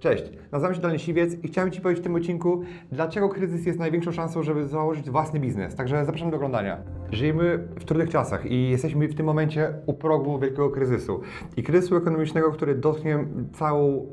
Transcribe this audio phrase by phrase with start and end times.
[0.00, 2.62] Cześć, nazywam się Daniel Siwiec i chciałem Ci powiedzieć w tym odcinku,
[2.92, 5.74] dlaczego kryzys jest największą szansą, żeby założyć własny biznes.
[5.74, 6.76] Także zapraszam do oglądania.
[7.12, 11.20] Żyjemy w trudnych czasach i jesteśmy w tym momencie u progu wielkiego kryzysu.
[11.56, 14.06] I kryzysu ekonomicznego, który dotknie całą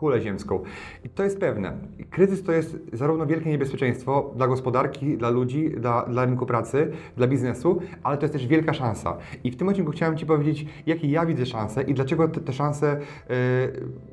[0.00, 0.62] kulę ziemską.
[1.04, 1.72] I to jest pewne.
[2.10, 7.26] Kryzys to jest zarówno wielkie niebezpieczeństwo dla gospodarki, dla ludzi, dla, dla rynku pracy, dla
[7.26, 9.16] biznesu, ale to jest też wielka szansa.
[9.44, 12.52] I w tym odcinku chciałem Ci powiedzieć, jakie ja widzę szanse i dlaczego te, te
[12.52, 13.36] szanse yy,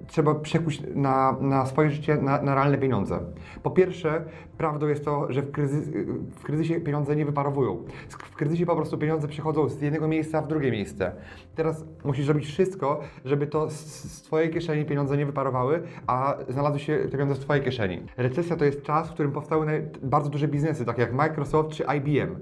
[0.08, 3.20] trzeba przekuć na, na swoje życie, na, na realne pieniądze.
[3.64, 4.22] Po pierwsze,
[4.58, 5.90] prawdą jest to, że w, kryzys,
[6.32, 7.84] w kryzysie pieniądze nie wyparowują.
[8.10, 11.12] W kryzysie po prostu pieniądze przechodzą z jednego miejsca w drugie miejsce.
[11.56, 13.74] Teraz musisz zrobić wszystko, żeby to z,
[14.12, 15.77] z Twojej kieszeni pieniądze nie wyparowały,
[16.08, 18.00] a znalazły się te pieniądze w Twojej kieszeni.
[18.18, 22.36] Recesja to jest czas, w którym powstały bardzo duże biznesy, takie jak Microsoft czy IBM.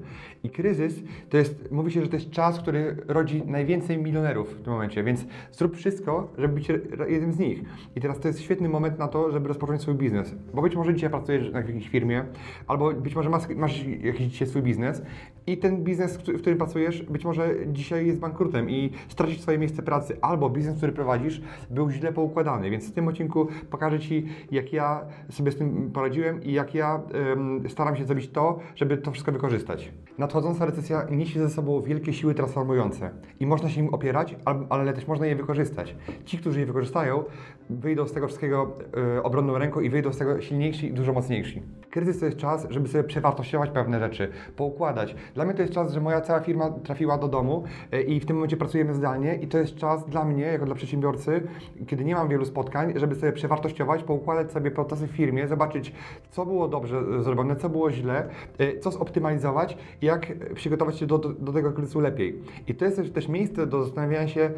[0.44, 4.62] I kryzys to jest, mówi się, że to jest czas, który rodzi najwięcej milionerów w
[4.62, 6.70] tym momencie, więc zrób wszystko, żeby być
[7.08, 7.62] jednym z nich.
[7.96, 10.36] I teraz to jest świetny moment na to, żeby rozpocząć swój biznes.
[10.54, 12.26] Bo być może dzisiaj pracujesz w jakiejś firmie,
[12.68, 15.02] albo być może masz, masz jakiś dzisiaj swój biznes
[15.48, 19.84] i ten biznes, w którym pracujesz, być może dzisiaj jest bankrutem i stracisz swoje miejsce
[19.84, 22.70] pracy, albo biznes, który prowadzisz, był źle poukładany.
[22.70, 23.25] Więc w tym odcinku
[23.70, 28.30] pokażę Ci, jak ja sobie z tym poradziłem i jak ja um, staram się zrobić
[28.30, 29.92] to, żeby to wszystko wykorzystać.
[30.18, 33.10] Nadchodząca recesja niesie ze sobą wielkie siły transformujące
[33.40, 34.36] i można się im opierać,
[34.70, 35.96] ale też można je wykorzystać.
[36.26, 37.24] Ci, którzy je wykorzystają,
[37.70, 38.78] wyjdą z tego wszystkiego
[39.18, 41.62] e, obronną ręką i wyjdą z tego silniejsi i dużo mocniejsi.
[41.92, 45.16] Kryzys to jest czas, żeby sobie przewartościować pewne rzeczy, poukładać.
[45.34, 48.26] Dla mnie to jest czas, że moja cała firma trafiła do domu e, i w
[48.26, 51.48] tym momencie pracujemy zdalnie i to jest czas dla mnie, jako dla przedsiębiorcy,
[51.88, 55.94] kiedy nie mam wielu spotkań, żeby sobie przewartościować, poukładać sobie procesy w firmie, zobaczyć,
[56.32, 61.54] co było dobrze zrobione, co było źle, e, co zoptymalizować jak przygotować się do, do,
[61.54, 62.40] tego kryzysu lepiej.
[62.68, 64.52] I to jest też, miejsce do zastanawiania się,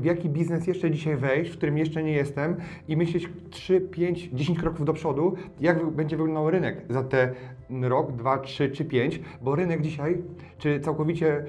[0.00, 2.56] w jaki biznes jeszcze dzisiaj wejść, w którym jeszcze nie jestem
[2.88, 7.32] i myśleć 3, 5, 10 kroków do przodu, jak będzie wyglądał rynek za te
[7.80, 10.22] rok, dwa, trzy czy pięć, bo rynek dzisiaj,
[10.58, 11.44] czy całkowicie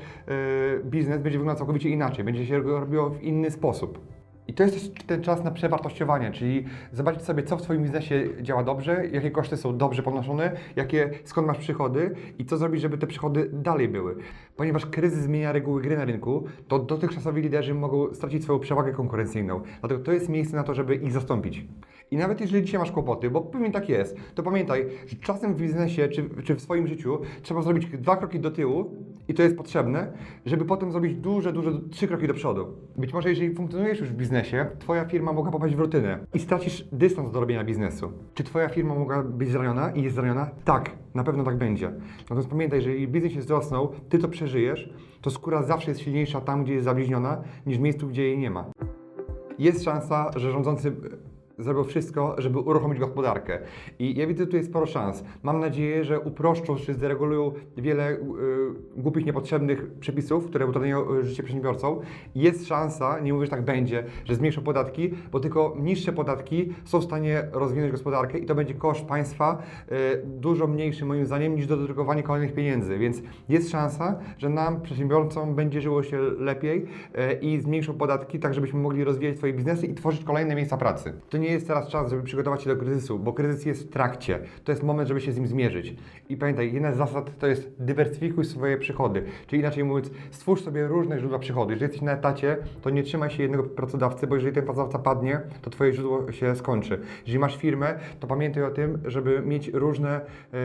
[0.80, 4.00] y, biznes będzie wyglądał całkowicie inaczej, będzie się robiło w inny sposób.
[4.48, 8.30] I to jest też ten czas na przewartościowanie, czyli zobaczyć sobie, co w Twoim biznesie
[8.42, 12.98] działa dobrze, jakie koszty są dobrze ponoszone, jakie, skąd masz przychody i co zrobić, żeby
[12.98, 14.16] te przychody dalej były.
[14.56, 19.62] Ponieważ kryzys zmienia reguły gry na rynku, to dotychczasowi liderzy mogą stracić swoją przewagę konkurencyjną.
[19.80, 21.66] Dlatego to jest miejsce na to, żeby ich zastąpić.
[22.12, 25.58] I nawet jeżeli dzisiaj masz kłopoty, bo pewnie tak jest, to pamiętaj, że czasem w
[25.58, 28.92] biznesie czy, czy w swoim życiu trzeba zrobić dwa kroki do tyłu
[29.28, 30.14] i to jest potrzebne,
[30.46, 32.68] żeby potem zrobić duże, duże trzy kroki do przodu.
[32.96, 36.88] Być może jeżeli funkcjonujesz już w biznesie, twoja firma mogła popaść w rutynę i stracisz
[36.92, 38.12] dystans do robienia biznesu.
[38.34, 40.50] Czy twoja firma mogła być zraniona i jest zraniona?
[40.66, 41.92] Tak, na pewno tak będzie.
[42.20, 46.42] Natomiast pamiętaj, że jeżeli biznes jest wzrosnął, ty to przeżyjesz, to skóra zawsze jest silniejsza
[46.42, 48.66] tam, gdzie jest zabliźniona, niż w miejscu, gdzie jej nie ma.
[49.60, 50.94] Jest szansa, że rządzący
[51.58, 53.60] zrobił wszystko, żeby uruchomić gospodarkę.
[54.00, 55.24] I ja widzę tutaj sporo szans.
[55.44, 58.18] Mam nadzieję, że uproszczą czy zderegulują wiele y,
[58.96, 62.00] głupich, niepotrzebnych przepisów, które utrudniają y, życie przedsiębiorcom.
[62.36, 67.00] Jest szansa, nie mówię, że tak będzie, że zmniejszą podatki, bo tylko niższe podatki są
[67.00, 71.68] w stanie rozwinąć gospodarkę i to będzie koszt państwa y, dużo mniejszy moim zdaniem niż
[71.68, 72.98] dodrukowanie kolejnych pieniędzy.
[72.98, 78.54] Więc jest szansa, że nam, przedsiębiorcom, będzie żyło się lepiej y, i zmniejszą podatki, tak
[78.54, 81.14] żebyśmy mogli rozwijać swoje biznesy i tworzyć kolejne miejsca pracy.
[81.30, 84.40] To nie jest teraz czas, żeby przygotować się do kryzysu, bo kryzys jest w trakcie.
[84.64, 85.96] To jest moment, żeby się z nim zmierzyć.
[86.30, 89.24] I pamiętaj, jedna z zasad to jest dywersyfikuj swoje przychody.
[89.48, 91.72] Czyli inaczej mówiąc, stwórz sobie różne źródła przychodu.
[91.72, 95.42] Jeżeli jesteś na etacie, to nie trzymaj się jednego pracodawcy, bo jeżeli ten pracodawca padnie,
[95.62, 97.00] to twoje źródło się skończy.
[97.22, 100.22] Jeżeli masz firmę, to pamiętaj o tym, żeby mieć różne,
[100.54, 100.60] yy,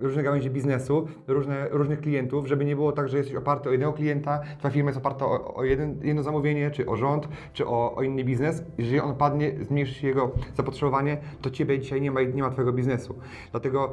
[0.00, 3.92] różne gałęzie biznesu, różne, różnych klientów, żeby nie było tak, że jesteś oparty o jednego
[3.92, 7.94] klienta, twoja firma jest oparta o, o jeden, jedno zamówienie, czy o rząd, czy o,
[7.94, 8.64] o inny biznes.
[8.78, 13.14] Jeżeli on padnie, zmniejszy jego zapotrzebowanie, to Ciebie dzisiaj nie ma nie ma Twojego biznesu.
[13.50, 13.92] Dlatego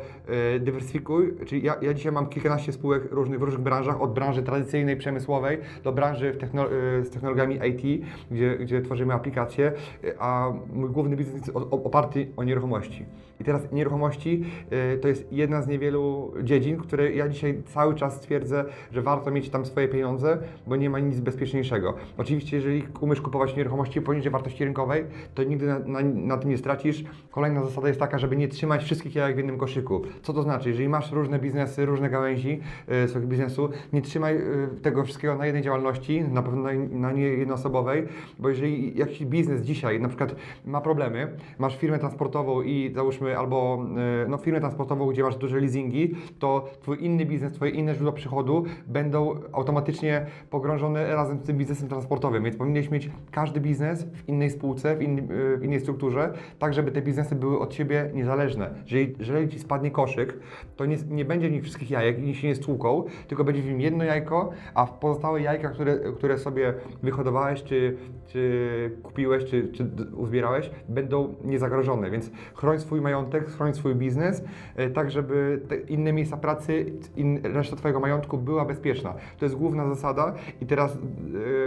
[0.55, 4.43] e, dywersyfikuj, czyli ja, ja dzisiaj mam kilkanaście spółek różnych, w różnych branżach, od branży
[4.43, 9.71] tradycyjnej, przemysłowej do branży e, z technologiami IT, gdzie, gdzie tworzymy aplikacje,
[10.19, 13.05] a mój główny biznes jest oparty o nieruchomości.
[13.39, 18.19] I teraz nieruchomości e, to jest jedna z niewielu dziedzin, które ja dzisiaj cały czas
[18.19, 21.93] twierdzę, że warto mieć tam swoje pieniądze, bo nie ma nic bezpieczniejszego.
[22.17, 25.05] Oczywiście, jeżeli umiesz kupować nieruchomości poniżej wartości rynkowej,
[25.35, 27.03] to nigdy na, na, na tym nie stracisz.
[27.31, 30.01] Kolejna zasada jest taka, żeby nie trzymać wszystkich jajek w jednym koszyku.
[30.21, 30.69] Co to znaczy?
[30.69, 32.59] Jeżeli masz różne biznesy, różne gałęzi
[33.05, 34.41] y, swojego biznesu, nie trzymaj y,
[34.81, 38.07] tego wszystkiego na jednej działalności, na pewno na, na nie jednoosobowej,
[38.39, 40.35] bo jeżeli jakiś biznes dzisiaj na przykład
[40.65, 41.27] ma problemy,
[41.59, 43.85] masz firmę transportową i załóżmy albo
[44.25, 48.11] y, no, firmę transportową, gdzie masz duże leasingi, to twój inny biznes, twoje inne źródła
[48.11, 54.29] przychodu będą automatycznie pogrążone razem z tym biznesem transportowym, więc powinieneś mieć każdy biznes w
[54.29, 58.11] innej spółce, w, innym, y, w innej strukturze, tak żeby te biznesy były od siebie
[58.13, 58.69] niezależne.
[58.83, 60.39] Jeżeli, jeżeli ci spadnie koszyk,
[60.75, 63.65] to nie, nie będzie w nich wszystkich jajek i się nie stłuką, tylko będzie w
[63.65, 67.97] nim jedno jajko, a w pozostałe jajka, które, które sobie wyhodowałeś, czy,
[68.27, 74.43] czy kupiłeś, czy, czy uzbierałeś, będą niezagrożone, więc chroń swój majątek, chroń swój biznes,
[74.75, 76.85] e, tak żeby inne miejsca pracy,
[77.15, 79.13] in, reszta Twojego majątku była bezpieczna.
[79.39, 80.97] To jest główna zasada i teraz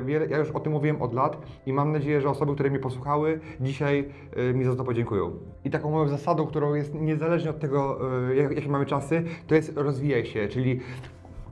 [0.09, 1.37] e, ja już o tym mówiłem od lat
[1.67, 4.00] i mam nadzieję, że osoby, które mnie posłuchały, dzisiaj
[4.37, 5.31] e, mi za to podziękują.
[5.64, 7.99] I taką moją zasadą, którą jest niezależnie od tego,
[8.35, 10.81] jak, jakie mamy czasy, to jest rozwijaj się, czyli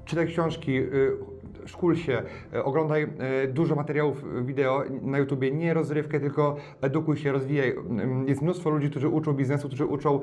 [0.05, 0.81] czytaj książki,
[1.69, 2.23] szkól się,
[2.55, 3.09] y, oglądaj y,
[3.49, 7.71] dużo materiałów wideo na YouTubie, nie rozrywkę, tylko edukuj się, rozwijaj.
[7.71, 10.21] Ym, Jest mnóstwo ludzi, którzy uczą biznesu, którzy uczą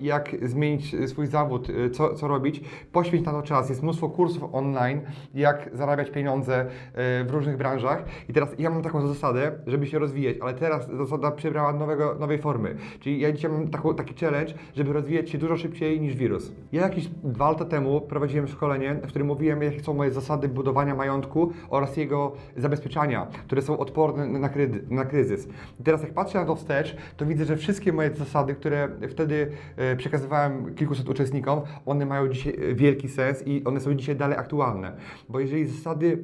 [0.00, 2.60] jak zmienić swój zawód, co, co robić.
[2.92, 3.68] Poświęć na to czas.
[3.68, 5.00] Jest mnóstwo kursów online,
[5.34, 8.04] jak zarabiać pieniądze w różnych branżach.
[8.28, 12.38] I teraz ja mam taką zasadę, żeby się rozwijać, ale teraz zasada przybrała nowego, nowej
[12.38, 12.76] formy.
[13.00, 16.52] Czyli ja dzisiaj mam taką, taki challenge, żeby rozwijać się dużo szybciej niż wirus.
[16.72, 20.94] Ja jakieś dwa lata temu prowadziłem szkolenie, w którym mówiłem, jakie są moje zasady budowania
[20.94, 25.48] majątku oraz jego zabezpieczania, które są odporne na, krydy, na kryzys.
[25.84, 29.96] Teraz jak patrzę na to wstecz, to widzę, że wszystkie moje zasady, które wtedy e,
[29.96, 34.92] przekazywałem kilkuset uczestnikom, one mają dzisiaj e, wielki sens i one są dzisiaj dalej aktualne.
[35.28, 36.18] Bo jeżeli zasady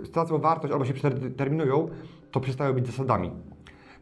[0.00, 1.88] e, stracą wartość albo się przeterminują,
[2.30, 3.30] to przestają być zasadami.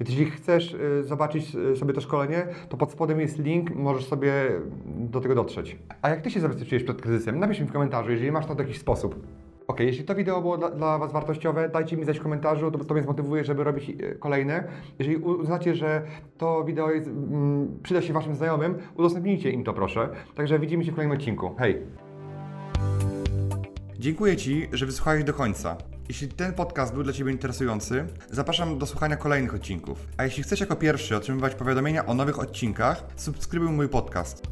[0.00, 4.32] Więc jeśli chcesz zobaczyć sobie to szkolenie, to pod spodem jest link, możesz sobie
[4.86, 5.78] do tego dotrzeć.
[6.02, 7.38] A jak Ty się zabezpieczyłeś przed kryzysem?
[7.38, 9.14] Napisz mi w komentarzu, jeżeli masz na to jakiś sposób.
[9.78, 12.84] Ok, jeśli to wideo było dla, dla Was wartościowe, dajcie mi znać w komentarzu, to,
[12.84, 14.64] to mnie zmotywuje, żeby robić y, kolejne.
[14.98, 16.02] Jeżeli uznacie, że
[16.38, 20.08] to wideo jest, mm, przyda się Waszym znajomym, udostępnijcie im to proszę.
[20.34, 21.54] Także widzimy się w kolejnym odcinku.
[21.58, 21.82] Hej!
[23.98, 25.76] Dziękuję Ci, że wysłuchałeś do końca.
[26.08, 30.06] Jeśli ten podcast był dla Ciebie interesujący, zapraszam do słuchania kolejnych odcinków.
[30.16, 34.42] A jeśli chcesz jako pierwszy otrzymywać powiadomienia o nowych odcinkach, subskrybuj mój podcast.